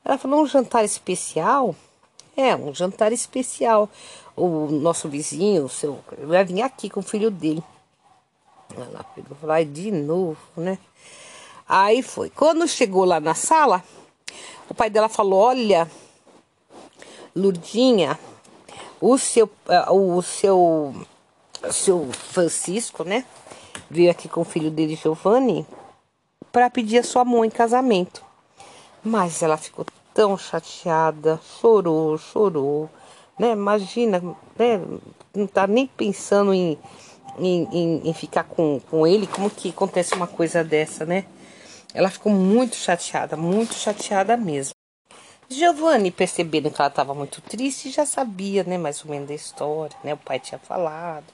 Ela 0.05 0.19
falou: 0.19 0.43
um 0.43 0.47
jantar 0.47 0.85
especial? 0.85 1.75
É, 2.37 2.55
um 2.55 2.75
jantar 2.75 3.13
especial. 3.13 3.89
O 4.37 4.67
nosso 4.67 5.09
vizinho, 5.09 5.65
o 5.65 5.69
seu, 5.71 6.01
vai 6.25 6.45
vir 6.45 6.61
aqui 6.61 6.91
com 6.91 7.01
o 7.01 7.03
filho 7.03 7.31
dele. 7.31 7.65
Ela 8.77 9.05
pegou 9.15 9.37
e 9.57 9.65
de 9.65 9.91
novo, 9.91 10.39
né? 10.55 10.79
Aí 11.67 12.03
foi. 12.03 12.29
Quando 12.29 12.69
chegou 12.69 13.07
lá 13.07 13.21
na 13.21 13.35
sala, 13.35 13.83
o 14.69 14.75
pai 14.75 14.91
dela 14.91 15.09
falou: 15.09 15.41
Olha, 15.41 15.91
Lurdinha, 17.35 18.19
o 19.01 19.17
seu, 19.17 19.47
uh, 19.47 20.17
o 20.17 20.21
seu, 20.21 20.95
seu 21.71 22.11
Francisco, 22.13 23.05
né? 23.05 23.25
Veio 23.91 24.11
aqui 24.11 24.29
com 24.29 24.41
o 24.41 24.45
filho 24.45 24.71
dele, 24.71 24.97
Giovanni, 24.97 25.67
para 26.51 26.71
pedir 26.71 26.99
a 26.99 27.03
sua 27.03 27.25
mão 27.25 27.45
em 27.45 27.51
casamento. 27.51 28.25
Mas 29.05 29.43
ela 29.43 29.57
ficou 29.57 29.85
tão 30.15 30.37
chateada, 30.37 31.41
chorou, 31.61 32.17
chorou, 32.19 32.91
né? 33.39 33.53
Imagina, 33.53 34.21
né? 34.59 34.81
Não 35.35 35.47
tá 35.47 35.67
nem 35.67 35.87
pensando 35.87 36.53
em, 36.53 36.79
em, 37.39 37.69
em, 37.73 38.09
em 38.09 38.15
ficar 38.15 38.45
com, 38.45 38.81
com 38.91 39.07
ele, 39.07 39.27
como 39.27 39.51
que 39.51 39.71
acontece 39.71 40.15
uma 40.15 40.27
coisa 40.27 40.63
dessa, 40.63 41.05
né? 41.05 41.25
Ela 41.95 42.11
ficou 42.11 42.33
muito 42.33 42.77
chateada, 42.77 43.37
muito 43.37 43.75
chateada 43.75 44.37
mesmo. 44.37 44.73
Giovanni, 45.49 46.11
percebendo 46.11 46.71
que 46.71 46.81
ela 46.81 46.89
estava 46.89 47.15
muito 47.15 47.43
triste, 47.43 47.91
já 47.91 48.07
sabia, 48.07 48.65
né, 48.65 48.79
mais 48.79 49.05
ou 49.05 49.11
menos 49.11 49.29
da 49.29 49.35
história, 49.35 49.97
né? 50.03 50.15
O 50.15 50.17
pai 50.17 50.41
tinha 50.41 50.59
falado. 50.59 51.27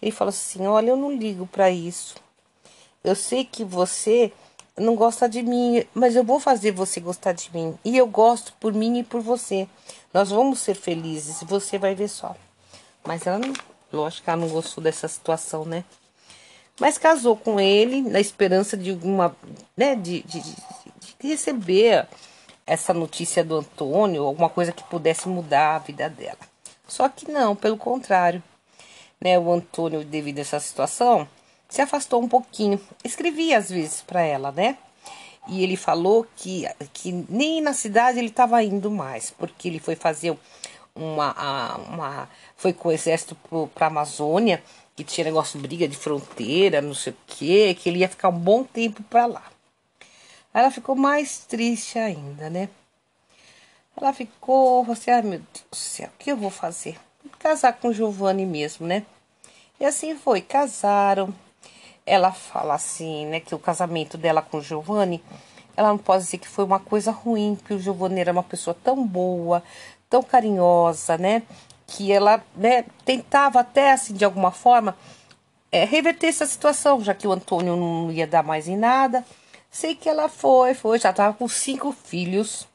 Ele 0.00 0.10
falou 0.10 0.30
assim: 0.30 0.66
"Olha, 0.66 0.90
eu 0.90 0.96
não 0.96 1.12
ligo 1.12 1.46
para 1.46 1.70
isso. 1.70 2.16
Eu 3.02 3.14
sei 3.14 3.44
que 3.44 3.64
você 3.64 4.32
não 4.76 4.94
gosta 4.94 5.28
de 5.28 5.42
mim, 5.42 5.84
mas 5.94 6.16
eu 6.16 6.24
vou 6.24 6.38
fazer 6.40 6.72
você 6.72 7.00
gostar 7.00 7.32
de 7.32 7.50
mim. 7.52 7.76
E 7.84 7.96
eu 7.96 8.06
gosto 8.06 8.52
por 8.60 8.72
mim 8.72 8.98
e 8.98 9.04
por 9.04 9.20
você. 9.20 9.68
Nós 10.12 10.30
vamos 10.30 10.60
ser 10.60 10.74
felizes, 10.74 11.42
você 11.42 11.78
vai 11.78 11.94
ver 11.94 12.08
só." 12.08 12.36
Mas 13.06 13.26
ela 13.26 13.38
não, 13.38 13.52
lógico 13.92 14.24
que 14.24 14.30
ela 14.30 14.40
não 14.40 14.48
gostou 14.48 14.82
dessa 14.82 15.08
situação, 15.08 15.64
né? 15.64 15.84
Mas 16.78 16.96
casou 16.96 17.36
com 17.36 17.58
ele 17.58 18.02
na 18.02 18.20
esperança 18.20 18.76
de 18.76 18.92
uma, 18.92 19.34
né, 19.76 19.96
de, 19.96 20.22
de, 20.22 20.40
de, 20.40 20.56
receber 21.20 22.06
essa 22.64 22.94
notícia 22.94 23.42
do 23.42 23.56
Antônio, 23.56 24.24
alguma 24.24 24.48
coisa 24.48 24.70
que 24.70 24.84
pudesse 24.84 25.28
mudar 25.28 25.74
a 25.74 25.78
vida 25.78 26.08
dela. 26.08 26.38
Só 26.86 27.08
que 27.08 27.30
não, 27.30 27.56
pelo 27.56 27.76
contrário. 27.76 28.42
Né, 29.20 29.38
o 29.38 29.52
Antônio, 29.52 30.04
devido 30.04 30.38
a 30.38 30.42
essa 30.42 30.60
situação, 30.60 31.28
se 31.68 31.82
afastou 31.82 32.22
um 32.22 32.28
pouquinho. 32.28 32.80
Escrevia 33.02 33.58
às 33.58 33.68
vezes 33.70 34.00
para 34.00 34.22
ela, 34.22 34.52
né? 34.52 34.78
E 35.48 35.62
ele 35.62 35.76
falou 35.76 36.26
que, 36.36 36.66
que 36.92 37.10
nem 37.28 37.60
na 37.60 37.72
cidade 37.72 38.18
ele 38.18 38.28
estava 38.28 38.62
indo 38.62 38.90
mais, 38.90 39.30
porque 39.30 39.68
ele 39.68 39.80
foi 39.80 39.96
fazer 39.96 40.36
uma, 40.94 41.76
uma 41.88 42.28
foi 42.56 42.72
com 42.72 42.88
o 42.88 42.92
exército 42.92 43.36
para 43.74 43.86
a 43.86 43.90
Amazônia 43.90 44.62
que 44.94 45.04
tinha 45.04 45.24
negócio 45.24 45.60
briga 45.60 45.86
de 45.86 45.96
fronteira, 45.96 46.82
não 46.82 46.92
sei 46.92 47.12
o 47.12 47.16
que, 47.26 47.74
que 47.74 47.88
ele 47.88 48.00
ia 48.00 48.08
ficar 48.08 48.30
um 48.30 48.38
bom 48.38 48.64
tempo 48.64 49.02
para 49.04 49.26
lá. 49.26 49.44
Ela 50.52 50.72
ficou 50.72 50.96
mais 50.96 51.38
triste 51.38 51.98
ainda, 51.98 52.50
né? 52.50 52.68
Ela 53.96 54.12
ficou, 54.12 54.82
você, 54.84 55.10
assim, 55.12 55.20
ah, 55.20 55.30
meu 55.30 55.38
Deus 55.38 55.64
do 55.70 55.76
céu, 55.76 56.08
o 56.08 56.18
que 56.18 56.32
eu 56.32 56.36
vou 56.36 56.50
fazer? 56.50 56.98
Casar 57.38 57.74
com 57.74 57.92
Giovanni 57.92 58.46
mesmo, 58.46 58.86
né? 58.86 59.04
E 59.80 59.84
assim 59.84 60.16
foi, 60.16 60.40
casaram. 60.40 61.32
Ela 62.04 62.32
fala 62.32 62.74
assim, 62.74 63.26
né, 63.26 63.40
que 63.40 63.54
o 63.54 63.58
casamento 63.58 64.16
dela 64.16 64.42
com 64.42 64.58
o 64.58 64.62
Giovanni, 64.62 65.22
ela 65.76 65.88
não 65.88 65.98
pode 65.98 66.24
dizer 66.24 66.38
que 66.38 66.48
foi 66.48 66.64
uma 66.64 66.80
coisa 66.80 67.10
ruim, 67.10 67.58
que 67.66 67.74
o 67.74 67.78
Giovanni 67.78 68.20
era 68.20 68.32
uma 68.32 68.42
pessoa 68.42 68.76
tão 68.82 69.06
boa, 69.06 69.62
tão 70.08 70.22
carinhosa, 70.22 71.18
né? 71.18 71.42
que 71.88 72.12
ela 72.12 72.44
né, 72.54 72.84
tentava 73.04 73.60
até 73.60 73.92
assim 73.92 74.12
de 74.12 74.24
alguma 74.24 74.52
forma 74.52 74.94
é, 75.72 75.84
reverter 75.84 76.28
essa 76.28 76.46
situação, 76.46 77.02
já 77.02 77.14
que 77.14 77.26
o 77.26 77.32
Antônio 77.32 77.74
não 77.74 78.12
ia 78.12 78.26
dar 78.26 78.42
mais 78.42 78.68
em 78.68 78.76
nada. 78.76 79.24
Sei 79.70 79.94
que 79.94 80.08
ela 80.08 80.28
foi, 80.28 80.74
foi, 80.74 80.98
já 80.98 81.10
estava 81.10 81.34
com 81.34 81.48
cinco 81.48 81.90
filhos 81.92 82.67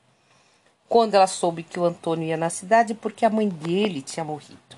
quando 0.94 1.16
ela 1.16 1.26
soube 1.26 1.64
que 1.64 1.80
o 1.80 1.86
Antônio 1.86 2.28
ia 2.28 2.38
na 2.38 2.52
cidade 2.52 2.94
porque 2.94 3.26
a 3.26 3.30
mãe 3.32 3.50
dele 3.50 4.00
tinha 4.00 4.24
morrido. 4.24 4.78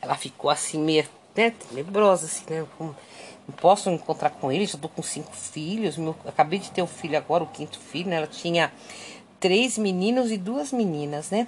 Ela 0.00 0.16
ficou 0.16 0.50
assim 0.50 0.76
meio 0.76 1.06
né, 1.36 1.50
tenebrosa, 1.52 2.26
assim, 2.26 2.42
né? 2.50 2.66
Não 2.80 3.54
posso 3.58 3.88
encontrar 3.90 4.30
com 4.30 4.50
ele, 4.50 4.66
já 4.66 4.76
tô 4.76 4.88
com 4.88 5.00
cinco 5.00 5.30
filhos. 5.36 5.96
Meu, 5.96 6.16
acabei 6.26 6.58
de 6.58 6.68
ter 6.72 6.82
um 6.82 6.88
filho 6.88 7.16
agora, 7.16 7.44
o 7.44 7.46
quinto 7.46 7.78
filho, 7.78 8.10
né? 8.10 8.16
Ela 8.16 8.26
tinha 8.26 8.72
três 9.38 9.78
meninos 9.78 10.32
e 10.32 10.36
duas 10.36 10.72
meninas, 10.72 11.30
né? 11.30 11.46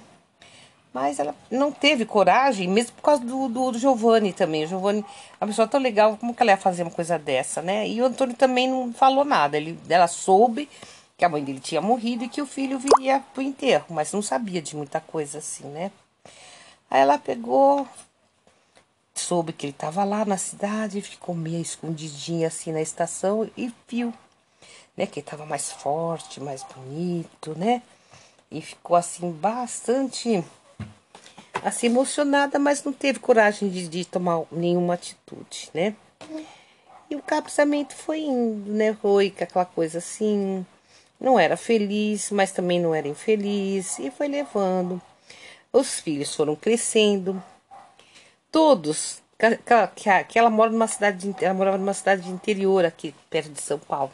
Mas 0.93 1.19
ela 1.19 1.35
não 1.51 1.73
teve 1.73 2.05
coragem, 2.05 2.69
mesmo 2.69 2.93
por 2.93 3.01
causa 3.01 3.21
do, 3.21 3.49
do, 3.49 3.71
do 3.71 3.77
Giovanni 3.77 4.31
também. 4.31 4.63
O 4.63 4.67
Giovanni 4.67 5.01
é 5.01 5.43
uma 5.43 5.47
pessoa 5.49 5.67
tão 5.67 5.81
legal, 5.81 6.15
como 6.15 6.33
que 6.33 6.41
ela 6.41 6.51
ia 6.51 6.57
fazer 6.57 6.83
uma 6.83 6.91
coisa 6.91 7.19
dessa, 7.19 7.61
né? 7.61 7.85
E 7.85 8.01
o 8.01 8.05
Antônio 8.05 8.33
também 8.33 8.65
não 8.69 8.93
falou 8.93 9.25
nada. 9.25 9.57
Ele, 9.57 9.77
ela 9.89 10.07
soube 10.07 10.69
que 11.17 11.23
a 11.23 11.29
mãe 11.29 11.43
dele 11.43 11.59
tinha 11.59 11.81
morrido 11.81 12.23
e 12.23 12.29
que 12.29 12.41
o 12.41 12.45
filho 12.45 12.79
viria 12.79 13.23
pro 13.33 13.41
enterro, 13.41 13.85
mas 13.89 14.11
não 14.11 14.21
sabia 14.21 14.61
de 14.61 14.75
muita 14.75 14.99
coisa 14.99 15.37
assim, 15.37 15.65
né? 15.67 15.91
Aí 16.89 17.01
ela 17.01 17.17
pegou, 17.17 17.87
soube 19.13 19.53
que 19.53 19.65
ele 19.65 19.71
estava 19.71 20.03
lá 20.03 20.25
na 20.25 20.37
cidade, 20.37 21.01
ficou 21.01 21.33
meio 21.33 21.61
escondidinha 21.61 22.47
assim 22.47 22.71
na 22.71 22.81
estação 22.81 23.49
e 23.57 23.73
viu, 23.87 24.13
né? 24.95 25.05
Que 25.05 25.19
ele 25.19 25.25
estava 25.25 25.45
mais 25.45 25.71
forte, 25.71 26.41
mais 26.41 26.63
bonito, 26.63 27.57
né? 27.57 27.81
E 28.51 28.61
ficou 28.61 28.95
assim 28.95 29.31
bastante 29.31 30.43
assim 31.63 31.87
emocionada, 31.87 32.59
mas 32.59 32.83
não 32.83 32.93
teve 32.93 33.19
coragem 33.19 33.69
de, 33.69 33.87
de 33.87 34.05
tomar 34.05 34.43
nenhuma 34.51 34.93
atitude, 34.93 35.69
né? 35.73 35.95
E 37.09 37.15
o 37.15 37.21
casamento 37.21 37.95
foi 37.95 38.19
indo, 38.19 38.71
né? 38.71 38.93
Foi 39.01 39.33
aquela 39.39 39.65
coisa 39.65 39.99
assim, 39.99 40.65
não 41.19 41.39
era 41.39 41.57
feliz, 41.57 42.31
mas 42.31 42.51
também 42.51 42.79
não 42.79 42.93
era 42.93 43.07
infeliz, 43.07 43.99
e 43.99 44.11
foi 44.11 44.27
levando. 44.27 45.01
Os 45.71 45.99
filhos 45.99 46.33
foram 46.33 46.55
crescendo, 46.55 47.41
todos, 48.51 49.21
que, 49.95 50.23
que 50.29 50.39
ela 50.39 50.49
mora 50.49 50.71
numa 50.71 50.87
cidade, 50.87 51.35
ela 51.41 51.53
morava 51.53 51.77
numa 51.77 51.93
cidade 51.93 52.21
de 52.21 52.29
interior 52.29 52.85
aqui 52.85 53.13
perto 53.29 53.51
de 53.51 53.61
São 53.61 53.77
Paulo. 53.77 54.11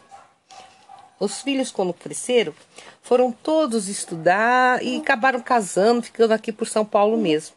Os 1.20 1.42
filhos, 1.42 1.72
quando 1.72 1.94
cresceram, 1.94 2.52
foram 3.04 3.32
todos 3.32 3.88
estudar 3.88 4.82
e 4.84 4.98
acabaram 4.98 5.40
casando, 5.40 6.02
ficando 6.02 6.32
aqui 6.34 6.52
por 6.52 6.68
São 6.68 6.84
Paulo 6.84 7.16
mesmo. 7.16 7.56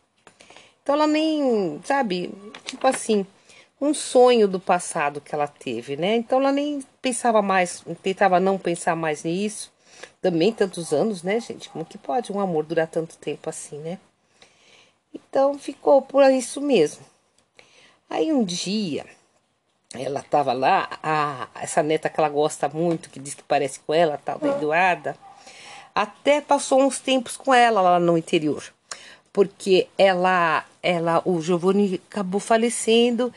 Então 0.82 0.94
ela 0.94 1.06
nem, 1.06 1.80
sabe, 1.82 2.34
tipo 2.66 2.86
assim, 2.86 3.26
um 3.80 3.92
sonho 3.92 4.48
do 4.48 4.60
passado 4.60 5.20
que 5.20 5.34
ela 5.34 5.46
teve, 5.46 5.96
né? 5.96 6.16
Então 6.16 6.38
ela 6.38 6.52
nem 6.52 6.82
pensava 7.02 7.42
mais, 7.42 7.84
tentava 8.02 8.40
não 8.40 8.58
pensar 8.58 8.96
mais 8.96 9.24
nisso. 9.24 9.72
Também 10.20 10.52
tantos 10.52 10.92
anos, 10.92 11.22
né, 11.22 11.40
gente? 11.40 11.68
Como 11.68 11.84
que 11.84 11.98
pode 11.98 12.32
um 12.32 12.40
amor 12.40 12.64
durar 12.64 12.86
tanto 12.86 13.16
tempo 13.16 13.48
assim, 13.48 13.78
né? 13.78 13.98
Então 15.12 15.58
ficou 15.58 16.02
por 16.02 16.22
isso 16.30 16.60
mesmo. 16.60 17.04
Aí 18.08 18.32
um 18.32 18.44
dia 18.44 19.06
ela 19.94 20.20
estava 20.20 20.52
lá, 20.52 20.88
a, 21.02 21.48
essa 21.60 21.82
neta 21.82 22.08
que 22.08 22.18
ela 22.18 22.28
gosta 22.28 22.68
muito, 22.68 23.08
que 23.08 23.20
diz 23.20 23.34
que 23.34 23.42
parece 23.44 23.78
com 23.80 23.94
ela, 23.94 24.18
tal, 24.22 24.38
da 24.38 24.48
Eduarda, 24.48 25.16
até 25.94 26.40
passou 26.40 26.82
uns 26.82 26.98
tempos 26.98 27.36
com 27.36 27.54
ela 27.54 27.80
lá 27.80 28.00
no 28.00 28.18
interior. 28.18 28.64
Porque 29.32 29.88
ela, 29.96 30.64
ela, 30.82 31.22
o 31.24 31.40
Giovanni 31.40 32.00
acabou 32.10 32.40
falecendo 32.40 33.32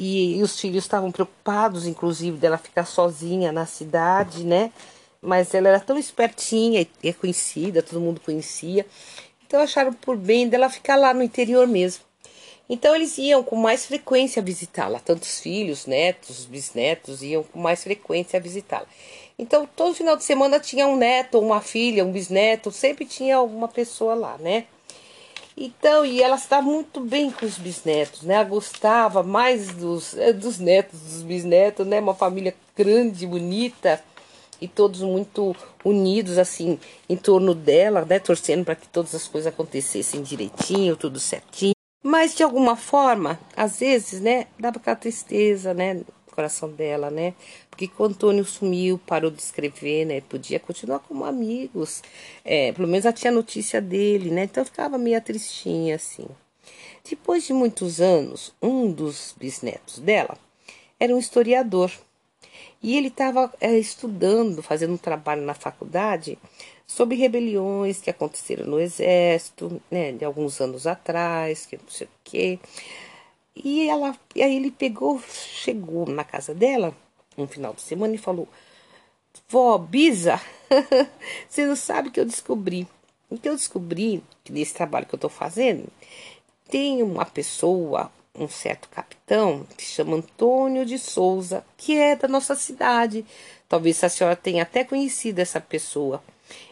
e, 0.00 0.38
e 0.38 0.42
os 0.42 0.58
filhos 0.58 0.84
estavam 0.84 1.12
preocupados, 1.12 1.86
inclusive, 1.86 2.38
dela 2.38 2.56
ficar 2.56 2.86
sozinha 2.86 3.52
na 3.52 3.66
cidade, 3.66 4.44
né? 4.44 4.72
Mas 5.20 5.54
ela 5.54 5.68
era 5.68 5.78
tão 5.78 5.98
espertinha 5.98 6.86
e 7.02 7.08
é 7.10 7.12
conhecida, 7.12 7.82
todo 7.82 8.00
mundo 8.00 8.18
conhecia. 8.18 8.86
Então 9.46 9.60
acharam 9.60 9.92
por 9.92 10.16
bem 10.16 10.48
dela 10.48 10.70
ficar 10.70 10.96
lá 10.96 11.12
no 11.12 11.22
interior 11.22 11.66
mesmo. 11.66 12.02
Então 12.66 12.94
eles 12.96 13.18
iam 13.18 13.42
com 13.42 13.56
mais 13.56 13.84
frequência 13.84 14.40
visitá-la, 14.40 15.00
tanto 15.00 15.24
os 15.24 15.38
filhos, 15.38 15.84
netos, 15.84 16.46
bisnetos 16.46 17.22
iam 17.22 17.42
com 17.42 17.58
mais 17.58 17.82
frequência 17.82 18.40
visitá-la. 18.40 18.86
Então 19.38 19.68
todo 19.76 19.94
final 19.94 20.16
de 20.16 20.24
semana 20.24 20.58
tinha 20.58 20.86
um 20.86 20.96
neto, 20.96 21.38
uma 21.38 21.60
filha, 21.60 22.06
um 22.06 22.12
bisneto, 22.12 22.72
sempre 22.72 23.04
tinha 23.04 23.36
alguma 23.36 23.68
pessoa 23.68 24.14
lá, 24.14 24.38
né? 24.38 24.64
Então, 25.62 26.06
e 26.06 26.22
ela 26.22 26.36
está 26.36 26.62
muito 26.62 27.00
bem 27.00 27.30
com 27.30 27.44
os 27.44 27.58
bisnetos, 27.58 28.22
né? 28.22 28.36
Ela 28.36 28.44
gostava 28.44 29.22
mais 29.22 29.68
dos, 29.68 30.16
eh, 30.16 30.32
dos 30.32 30.58
netos, 30.58 30.98
dos 30.98 31.22
bisnetos, 31.22 31.86
né? 31.86 32.00
Uma 32.00 32.14
família 32.14 32.54
grande, 32.74 33.26
bonita 33.26 34.02
e 34.58 34.66
todos 34.66 35.02
muito 35.02 35.54
unidos 35.84 36.38
assim 36.38 36.78
em 37.08 37.16
torno 37.16 37.54
dela, 37.54 38.06
né, 38.06 38.18
torcendo 38.18 38.64
para 38.64 38.74
que 38.74 38.88
todas 38.88 39.14
as 39.14 39.26
coisas 39.28 39.52
acontecessem 39.52 40.22
direitinho, 40.22 40.96
tudo 40.96 41.20
certinho. 41.20 41.74
Mas 42.02 42.34
de 42.34 42.42
alguma 42.42 42.76
forma, 42.76 43.38
às 43.54 43.80
vezes, 43.80 44.20
né, 44.20 44.46
dava 44.58 44.78
aquela 44.78 44.96
tristeza, 44.96 45.74
né, 45.74 46.00
coração 46.40 46.70
dela, 46.70 47.10
né? 47.10 47.34
Porque 47.70 47.90
o 47.98 48.04
Antônio 48.04 48.44
sumiu, 48.44 48.98
parou 49.06 49.30
de 49.30 49.42
escrever, 49.42 50.06
né? 50.06 50.22
Podia 50.22 50.58
continuar 50.58 51.00
como 51.00 51.24
amigos. 51.24 52.02
É, 52.44 52.72
pelo 52.72 52.88
menos 52.88 53.04
ela 53.04 53.12
tinha 53.12 53.30
notícia 53.30 53.80
dele, 53.80 54.30
né? 54.30 54.44
Então 54.44 54.64
ficava 54.64 54.96
meio 54.96 55.20
tristinha 55.20 55.96
assim. 55.96 56.26
Depois 57.08 57.46
de 57.46 57.52
muitos 57.52 58.00
anos, 58.00 58.54
um 58.62 58.90
dos 58.90 59.34
bisnetos 59.38 59.98
dela 59.98 60.36
era 60.98 61.14
um 61.14 61.18
historiador 61.18 61.90
e 62.82 62.96
ele 62.96 63.08
estava 63.08 63.52
é, 63.60 63.78
estudando, 63.78 64.62
fazendo 64.62 64.94
um 64.94 64.98
trabalho 64.98 65.42
na 65.42 65.54
faculdade 65.54 66.38
sobre 66.86 67.16
rebeliões 67.16 68.00
que 68.00 68.10
aconteceram 68.10 68.66
no 68.66 68.80
exército, 68.80 69.80
né, 69.90 70.12
de 70.12 70.24
alguns 70.24 70.60
anos 70.60 70.86
atrás, 70.86 71.66
que 71.66 71.76
não 71.76 71.88
sei 71.88 72.06
o 72.06 72.10
quê. 72.24 72.58
E 73.62 73.88
ela, 73.88 74.16
e 74.34 74.42
aí 74.42 74.56
ele 74.56 74.70
pegou, 74.70 75.20
chegou 75.28 76.06
na 76.06 76.24
casa 76.24 76.54
dela 76.54 76.94
um 77.36 77.46
final 77.46 77.74
de 77.74 77.82
semana 77.82 78.14
e 78.14 78.18
falou: 78.18 78.48
Vó, 79.48 79.76
Bisa, 79.78 80.40
você 81.48 81.66
não 81.66 81.76
sabe 81.76 82.08
o 82.08 82.12
que 82.12 82.20
eu 82.20 82.24
descobri. 82.24 82.86
O 83.28 83.38
que 83.38 83.48
eu 83.48 83.54
descobri 83.54 84.22
nesse 84.48 84.74
trabalho 84.74 85.06
que 85.06 85.14
eu 85.14 85.18
estou 85.18 85.30
fazendo, 85.30 85.88
tem 86.68 87.02
uma 87.02 87.24
pessoa, 87.24 88.10
um 88.34 88.48
certo 88.48 88.88
capitão 88.88 89.66
que 89.76 89.84
chama 89.84 90.16
Antônio 90.16 90.84
de 90.84 90.98
Souza, 90.98 91.64
que 91.76 91.96
é 91.96 92.16
da 92.16 92.26
nossa 92.26 92.54
cidade. 92.54 93.24
Talvez 93.68 94.02
a 94.02 94.08
senhora 94.08 94.34
tenha 94.34 94.62
até 94.62 94.82
conhecido 94.82 95.38
essa 95.38 95.60
pessoa. 95.60 96.22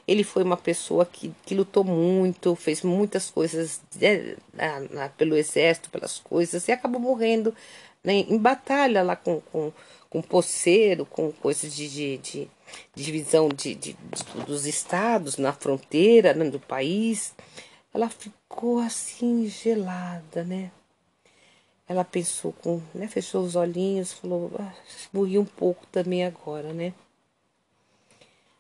Ele 0.07 0.25
foi 0.25 0.43
uma 0.43 0.57
pessoa 0.57 1.05
que, 1.07 1.33
que 1.45 1.55
lutou 1.55 1.85
muito, 1.85 2.55
fez 2.55 2.83
muitas 2.83 3.31
coisas 3.31 3.81
né, 4.01 4.37
na, 4.53 4.81
na, 4.81 5.09
pelo 5.09 5.37
exército, 5.37 5.91
pelas 5.91 6.19
coisas, 6.19 6.67
e 6.69 6.73
acabou 6.73 7.01
morrendo 7.01 7.55
né, 8.03 8.15
em 8.15 8.39
batalha 8.39 9.03
lá 9.03 9.17
com, 9.17 9.41
com, 9.53 9.73
com 10.09 10.23
poceiro, 10.23 11.05
com 11.05 11.31
coisas 11.33 11.75
de, 11.75 11.89
de, 11.89 12.19
de 12.19 12.49
divisão 12.95 13.49
de, 13.49 13.75
de, 13.75 13.97
dos 14.47 14.67
estados 14.67 15.37
na 15.37 15.53
fronteira 15.53 16.33
né, 16.35 16.49
do 16.49 16.61
país. 16.61 17.35
Ela 17.93 18.09
ficou 18.09 18.79
assim 18.79 19.47
gelada, 19.49 20.45
né? 20.45 20.71
Ela 21.89 22.05
pensou 22.05 22.53
com, 22.53 22.83
né, 22.95 23.09
fechou 23.09 23.43
os 23.43 23.57
olhinhos, 23.57 24.13
falou, 24.13 24.53
ah, 24.59 24.75
morri 25.13 25.39
um 25.39 25.45
pouco 25.45 25.87
também 25.87 26.25
agora, 26.25 26.73
né? 26.73 26.93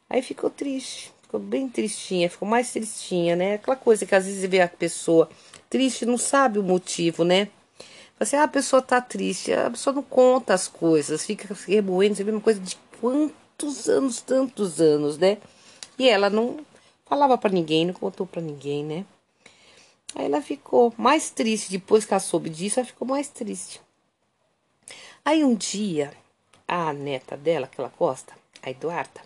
Aí 0.09 0.23
ficou 0.23 0.50
triste, 0.50 1.12
ficou 1.23 1.38
bem 1.38 1.69
tristinha, 1.69 2.31
ficou 2.31 2.49
mais 2.49 2.73
tristinha, 2.73 3.37
né? 3.37 3.55
Aquela 3.55 3.77
coisa 3.77 4.07
que 4.07 4.15
às 4.15 4.25
vezes 4.25 4.49
vê 4.49 4.61
a 4.61 4.69
pessoa 4.69 5.29
triste, 5.69 6.07
não 6.07 6.17
sabe 6.17 6.59
o 6.59 6.62
motivo, 6.62 7.25
né? 7.25 7.49
Assim, 8.19 8.37
ah, 8.37 8.45
a 8.45 8.49
pessoa 8.49 8.83
tá 8.83 9.00
triste, 9.00 9.53
a 9.53 9.71
pessoa 9.71 9.95
não 9.95 10.03
conta 10.03 10.55
as 10.55 10.67
coisas, 10.67 11.25
fica 11.25 11.55
remoendo, 11.67 12.17
você 12.17 12.25
vê 12.25 12.31
uma 12.31 12.41
coisa 12.41 12.59
de 12.59 12.77
quantos 13.01 13.88
anos, 13.88 14.21
tantos 14.21 14.81
anos, 14.81 15.18
né? 15.18 15.38
E 15.99 16.09
ela 16.09 16.29
não 16.29 16.59
falava 17.07 17.38
para 17.38 17.51
ninguém, 17.51 17.87
não 17.87 17.94
contou 17.94 18.27
para 18.27 18.42
ninguém, 18.42 18.85
né? 18.85 19.05
Aí 20.14 20.25
ela 20.25 20.40
ficou 20.40 20.92
mais 20.97 21.31
triste. 21.31 21.71
Depois 21.71 22.05
que 22.05 22.12
ela 22.12 22.21
soube 22.21 22.51
disso, 22.51 22.81
ela 22.81 22.87
ficou 22.87 23.07
mais 23.07 23.29
triste. 23.29 23.81
Aí 25.25 25.44
um 25.44 25.55
dia, 25.55 26.12
a 26.66 26.92
neta 26.92 27.37
dela, 27.37 27.66
que 27.66 27.81
ela 27.81 27.92
gosta, 27.97 28.33
a 28.62 28.71
Eduarda, 28.71 29.21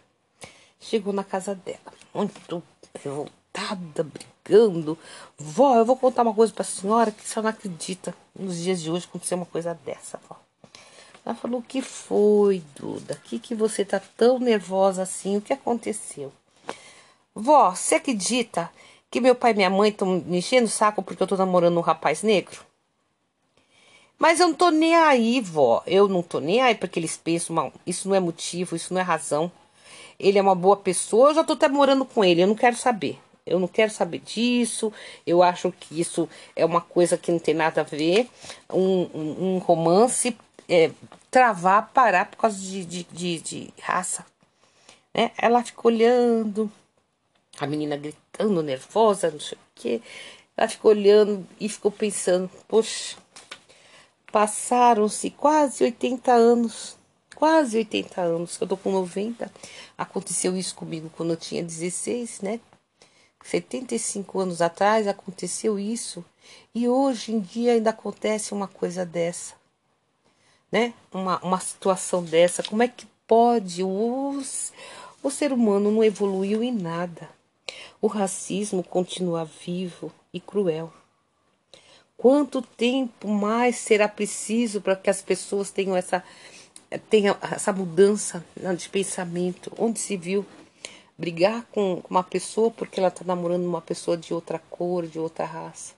chegou 0.83 1.13
na 1.13 1.25
casa 1.25 1.55
dela, 1.55 1.79
muito 2.13 2.63
revoltada, 3.01 4.05
brigando. 4.05 4.99
Vó, 5.39 5.77
eu 5.77 5.85
vou 5.85 5.97
contar 5.97 6.23
uma 6.23 6.35
coisa 6.35 6.53
pra 6.53 6.65
senhora 6.65 7.11
que 7.11 7.27
senhora 7.27 7.51
não 7.51 7.57
acredita. 7.59 8.15
Nos 8.39 8.59
dias 8.59 8.83
de 8.83 8.91
hoje 8.91 9.07
acontecer 9.07 9.35
uma 9.35 9.47
coisa 9.47 9.75
dessa, 9.85 10.21
vó. 10.29 10.37
Ela 11.25 11.35
falou: 11.35 11.61
O 11.61 11.63
que 11.63 11.81
foi, 11.81 12.63
Duda? 12.77 13.15
O 13.15 13.29
que, 13.29 13.39
que 13.39 13.55
você 13.55 13.85
tá 13.85 14.01
tão 14.17 14.39
nervosa 14.39 15.03
assim? 15.03 15.37
O 15.37 15.41
que 15.41 15.53
aconteceu? 15.53 16.33
Vó, 17.35 17.71
você 17.71 17.95
acredita 17.95 18.71
que 19.11 19.21
meu 19.21 19.35
pai 19.35 19.53
e 19.53 19.55
minha 19.55 19.71
mãe 19.71 19.91
estão 19.91 20.21
me 20.21 20.39
enchendo 20.39 20.67
o 20.67 20.71
saco 20.71 21.03
porque 21.03 21.23
eu 21.23 21.27
tô 21.27 21.37
namorando 21.37 21.79
um 21.79 21.83
rapaz 21.83 22.23
negro? 22.23 22.61
Mas 24.19 24.39
eu 24.39 24.49
não 24.49 24.55
tô 24.55 24.71
nem 24.71 24.95
aí, 24.95 25.41
vó. 25.41 25.83
Eu 25.87 26.09
não 26.09 26.23
tô 26.23 26.41
nem 26.41 26.61
aí 26.61 26.75
porque 26.75 26.99
eles 26.99 27.17
pensam, 27.17 27.57
mal. 27.57 27.73
isso 27.87 28.09
não 28.09 28.15
é 28.15 28.21
motivo, 28.21 28.77
isso 28.77 28.95
não 28.95 29.01
é 29.01 29.05
razão. 29.05 29.51
Ele 30.23 30.39
é 30.39 30.43
uma 30.43 30.55
boa 30.55 30.77
pessoa, 30.77 31.31
eu 31.31 31.35
já 31.35 31.45
tô 31.45 31.53
até 31.55 31.69
morando 31.69 32.05
com 32.05 32.25
ele, 32.25 32.43
eu 32.43 32.47
não 32.47 32.55
quero 32.55 32.77
saber. 32.77 33.19
Eu 33.45 33.59
não 33.59 33.67
quero 33.67 33.91
saber 33.91 34.21
disso. 34.21 34.93
Eu 35.27 35.43
acho 35.43 35.73
que 35.73 36.01
isso 36.01 36.29
é 36.55 36.65
uma 36.65 36.81
coisa 36.81 37.19
que 37.19 37.33
não 37.33 37.41
tem 37.41 37.55
nada 37.55 37.81
a 37.81 37.85
ver. 37.85 38.29
Um, 38.73 39.03
um, 39.13 39.55
um 39.55 39.59
romance 39.59 40.37
é, 40.69 40.93
travar, 41.31 41.91
parar 41.93 42.27
por 42.27 42.37
causa 42.37 42.57
de, 42.57 42.85
de, 42.85 43.03
de, 43.11 43.41
de 43.41 43.75
raça. 43.81 44.25
Né? 45.13 45.33
Ela 45.37 45.63
ficou 45.65 45.91
olhando, 45.91 46.71
a 47.59 47.67
menina 47.67 47.97
gritando, 47.97 48.63
nervosa, 48.63 49.31
não 49.31 49.41
sei 49.41 49.59
o 49.59 49.61
quê. 49.75 50.03
Ela 50.57 50.69
ficou 50.69 50.91
olhando 50.91 51.47
e 51.59 51.69
ficou 51.69 51.91
pensando: 51.91 52.49
poxa, 52.69 53.17
passaram-se 54.31 55.31
quase 55.31 55.85
80 55.85 56.33
anos. 56.33 56.97
Quase 57.43 57.77
80 57.79 58.21
anos, 58.21 58.57
eu 58.61 58.69
tô 58.69 58.77
com 58.77 58.93
90. 58.93 59.53
Aconteceu 59.99 60.57
isso 60.57 60.77
comigo 60.77 61.11
quando 61.17 61.31
eu 61.31 61.37
tinha 61.37 61.61
16, 61.61 62.41
né? 62.41 62.61
75 63.43 64.39
anos 64.39 64.63
atrás 64.63 65.09
aconteceu 65.09 65.77
isso. 65.77 66.25
E 66.73 66.87
hoje 66.87 67.33
em 67.33 67.41
dia 67.41 67.73
ainda 67.73 67.91
acontece 67.91 68.55
uma 68.55 68.69
coisa 68.69 69.05
dessa, 69.05 69.55
né? 70.71 70.95
Uma, 71.13 71.41
uma 71.41 71.59
situação 71.59 72.23
dessa. 72.23 72.63
Como 72.63 72.81
é 72.81 72.87
que 72.87 73.09
pode? 73.27 73.83
Os, 73.83 74.73
o 75.21 75.29
ser 75.29 75.53
humano 75.53 75.91
não 75.91 76.05
evoluiu 76.05 76.63
em 76.63 76.71
nada. 76.71 77.29
O 78.01 78.07
racismo 78.07 78.85
continua 78.85 79.45
vivo 79.45 80.13
e 80.33 80.39
cruel. 80.39 80.93
Quanto 82.17 82.63
tempo 82.63 83.27
mais 83.27 83.79
será 83.79 84.07
preciso 84.07 84.81
para 84.81 84.95
que 84.95 85.11
as 85.11 85.21
pessoas 85.21 85.73
tenham 85.73 85.97
essa, 85.97 86.23
tenham 86.99 87.37
essa 87.41 87.73
mudança 87.73 88.45
de 88.77 88.89
pensamento? 88.89 89.73
Onde 89.79 89.99
se 89.99 90.17
viu 90.17 90.45
brigar 91.17 91.65
com 91.73 92.03
uma 92.09 92.23
pessoa 92.23 92.71
porque 92.71 92.99
ela 92.99 93.09
está 93.09 93.25
namorando 93.25 93.65
uma 93.65 93.81
pessoa 93.81 94.17
de 94.17 94.33
outra 94.35 94.59
cor, 94.59 95.07
de 95.07 95.19
outra 95.19 95.45
raça? 95.45 95.95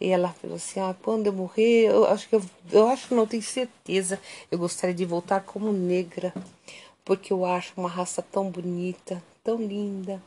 E 0.00 0.08
ela 0.10 0.28
falou 0.28 0.56
assim: 0.56 0.80
ah, 0.80 0.94
quando 1.02 1.26
eu 1.26 1.32
morrer, 1.32 1.86
eu 1.86 2.06
acho 2.06 2.28
que 2.28 2.36
eu, 2.36 2.42
eu 2.70 2.88
acho 2.88 3.14
não 3.14 3.26
tenho 3.26 3.42
certeza. 3.42 4.20
Eu 4.50 4.58
gostaria 4.58 4.94
de 4.94 5.04
voltar 5.04 5.40
como 5.40 5.72
negra, 5.72 6.32
porque 7.04 7.32
eu 7.32 7.44
acho 7.44 7.72
uma 7.76 7.88
raça 7.88 8.22
tão 8.22 8.50
bonita, 8.50 9.22
tão 9.42 9.56
linda. 9.56 10.22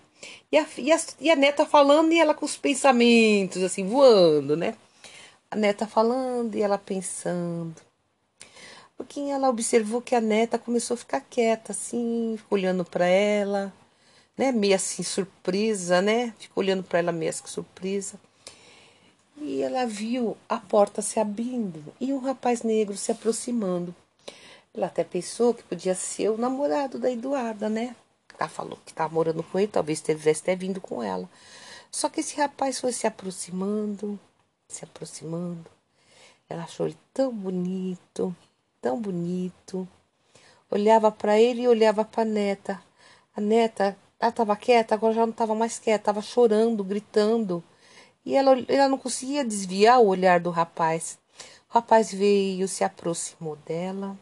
E 0.51 0.57
a, 0.57 0.65
e, 0.77 0.91
a, 0.91 0.99
e 1.19 1.31
a 1.31 1.36
neta 1.36 1.65
falando 1.65 2.12
e 2.12 2.19
ela 2.19 2.34
com 2.34 2.45
os 2.45 2.57
pensamentos, 2.57 3.63
assim, 3.63 3.88
voando, 3.88 4.55
né? 4.55 4.75
A 5.49 5.55
neta 5.55 5.88
falando 5.88 6.55
e 6.55 6.62
ela 6.62 6.77
pensando. 6.77 7.75
Pouquinho 9.01 9.33
ela 9.33 9.49
observou 9.49 9.99
que 9.99 10.13
a 10.13 10.21
neta 10.21 10.59
começou 10.59 10.93
a 10.93 10.97
ficar 10.97 11.21
quieta, 11.21 11.71
assim, 11.71 12.37
olhando 12.51 12.85
para 12.85 13.07
ela, 13.07 13.73
né? 14.37 14.51
Meio 14.51 14.75
assim, 14.75 15.01
surpresa, 15.01 16.03
né? 16.03 16.35
Ficou 16.37 16.63
olhando 16.63 16.83
para 16.83 16.99
ela 16.99 17.11
meio 17.11 17.31
assim, 17.31 17.47
surpresa. 17.47 18.19
E 19.37 19.63
ela 19.63 19.87
viu 19.87 20.37
a 20.47 20.59
porta 20.59 21.01
se 21.01 21.19
abrindo 21.19 21.83
e 21.99 22.13
um 22.13 22.19
rapaz 22.19 22.61
negro 22.61 22.95
se 22.95 23.11
aproximando. 23.11 23.95
Ela 24.71 24.85
até 24.85 25.03
pensou 25.03 25.55
que 25.55 25.63
podia 25.63 25.95
ser 25.95 26.29
o 26.29 26.37
namorado 26.37 26.99
da 26.99 27.11
Eduarda, 27.11 27.67
né? 27.69 27.95
Ela 28.39 28.47
falou 28.47 28.77
que 28.85 28.91
estava 28.91 29.11
morando 29.11 29.41
com 29.41 29.57
ele, 29.57 29.67
talvez 29.67 29.99
tivesse 29.99 30.43
até 30.43 30.55
vindo 30.55 30.79
com 30.79 31.01
ela. 31.01 31.27
Só 31.89 32.07
que 32.07 32.19
esse 32.19 32.37
rapaz 32.37 32.79
foi 32.79 32.93
se 32.93 33.07
aproximando, 33.07 34.19
se 34.67 34.85
aproximando. 34.85 35.65
Ela 36.47 36.65
achou 36.65 36.85
ele 36.85 36.97
tão 37.11 37.33
bonito, 37.33 38.35
tão 38.82 39.00
bonito. 39.00 39.88
Olhava 40.70 41.12
para 41.12 41.39
ele 41.39 41.62
e 41.62 41.67
olhava 41.67 42.04
para 42.04 42.24
a 42.24 42.26
neta. 42.26 42.82
A 43.36 43.39
neta, 43.39 43.96
ela 44.20 44.30
estava 44.30 44.56
quieta, 44.56 44.96
agora 44.96 45.13
já 45.13 45.22
não 45.22 45.32
estava 45.32 45.54
mais 45.54 45.78
quieta, 45.78 46.02
estava 46.02 46.22
chorando, 46.22 46.84
gritando. 46.84 47.63
E 48.26 48.36
ela, 48.36 48.52
ela 48.67 48.89
não 48.89 48.98
conseguia 48.98 49.46
desviar 49.46 50.00
o 50.00 50.08
olhar 50.08 50.39
do 50.39 50.50
rapaz. 50.50 51.20
O 51.70 51.74
rapaz 51.74 52.12
veio, 52.12 52.67
se 52.67 52.84
aproximou 52.84 53.56
dela, 53.58 54.17